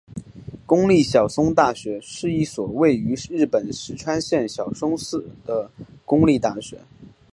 [0.65, 5.69] 公立小松大学是一所位于日本石川县小松市的
[6.05, 6.79] 公立大学。